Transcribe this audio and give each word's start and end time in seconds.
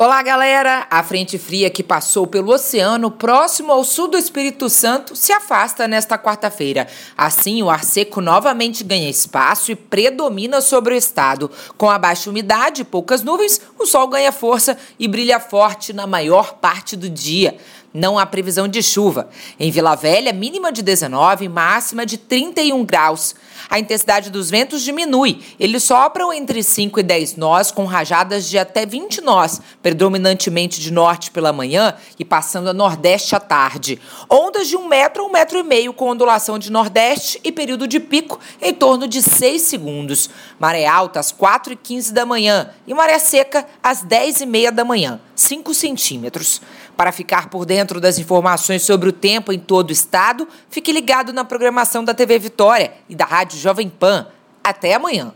Olá, 0.00 0.22
galera! 0.22 0.86
A 0.88 1.02
frente 1.02 1.36
fria 1.38 1.68
que 1.68 1.82
passou 1.82 2.24
pelo 2.24 2.52
oceano 2.52 3.10
próximo 3.10 3.72
ao 3.72 3.82
sul 3.82 4.06
do 4.06 4.16
Espírito 4.16 4.68
Santo 4.68 5.16
se 5.16 5.32
afasta 5.32 5.88
nesta 5.88 6.16
quarta-feira. 6.16 6.86
Assim, 7.16 7.64
o 7.64 7.68
ar 7.68 7.82
seco 7.82 8.20
novamente 8.20 8.84
ganha 8.84 9.10
espaço 9.10 9.72
e 9.72 9.74
predomina 9.74 10.60
sobre 10.60 10.94
o 10.94 10.96
estado. 10.96 11.50
Com 11.76 11.90
a 11.90 11.98
baixa 11.98 12.30
umidade 12.30 12.82
e 12.82 12.84
poucas 12.84 13.24
nuvens, 13.24 13.60
o 13.76 13.86
sol 13.86 14.06
ganha 14.06 14.30
força 14.30 14.78
e 15.00 15.08
brilha 15.08 15.40
forte 15.40 15.92
na 15.92 16.06
maior 16.06 16.54
parte 16.58 16.94
do 16.94 17.10
dia. 17.10 17.58
Não 17.92 18.18
há 18.18 18.26
previsão 18.26 18.68
de 18.68 18.82
chuva. 18.82 19.30
Em 19.58 19.70
Vila 19.70 19.96
Velha, 19.96 20.32
mínima 20.32 20.70
de 20.70 20.82
19, 20.82 21.48
máxima 21.48 22.04
de 22.04 22.18
31 22.18 22.84
graus. 22.84 23.34
A 23.68 23.78
intensidade 23.78 24.30
dos 24.30 24.50
ventos 24.50 24.82
diminui. 24.82 25.40
Eles 25.58 25.84
sopram 25.84 26.32
entre 26.32 26.62
5 26.62 27.00
e 27.00 27.02
10 27.02 27.36
nós, 27.36 27.70
com 27.70 27.86
rajadas 27.86 28.48
de 28.48 28.58
até 28.58 28.84
20 28.84 29.22
nós, 29.22 29.60
predominantemente 29.88 30.82
de 30.82 30.92
norte 30.92 31.30
pela 31.30 31.50
manhã 31.50 31.94
e 32.18 32.24
passando 32.24 32.68
a 32.68 32.74
nordeste 32.74 33.34
à 33.34 33.40
tarde. 33.40 33.98
Ondas 34.28 34.68
de 34.68 34.76
um 34.76 34.86
metro 34.86 35.22
a 35.22 35.26
um 35.26 35.32
metro 35.32 35.58
e 35.58 35.62
meio, 35.62 35.94
com 35.94 36.10
ondulação 36.10 36.58
de 36.58 36.70
nordeste 36.70 37.40
e 37.42 37.50
período 37.50 37.88
de 37.88 37.98
pico 37.98 38.38
em 38.60 38.74
torno 38.74 39.08
de 39.08 39.22
6 39.22 39.62
segundos. 39.62 40.28
Maré 40.58 40.84
alta 40.84 41.20
às 41.20 41.32
4 41.32 41.72
e 41.72 41.76
15 41.76 42.12
da 42.12 42.26
manhã 42.26 42.68
e 42.86 42.92
maré 42.92 43.18
seca 43.18 43.66
às 43.82 44.02
10 44.02 44.42
e 44.42 44.46
meia 44.46 44.70
da 44.70 44.84
manhã, 44.84 45.22
5 45.34 45.72
centímetros. 45.72 46.60
Para 46.94 47.10
ficar 47.10 47.48
por 47.48 47.64
dentro 47.64 47.98
das 47.98 48.18
informações 48.18 48.82
sobre 48.82 49.08
o 49.08 49.12
tempo 49.12 49.54
em 49.54 49.58
todo 49.58 49.88
o 49.88 49.92
estado, 49.92 50.46
fique 50.68 50.92
ligado 50.92 51.32
na 51.32 51.46
programação 51.46 52.04
da 52.04 52.12
TV 52.12 52.38
Vitória 52.38 52.92
e 53.08 53.14
da 53.14 53.24
Rádio 53.24 53.58
Jovem 53.58 53.88
Pan. 53.88 54.26
Até 54.62 54.92
amanhã. 54.92 55.32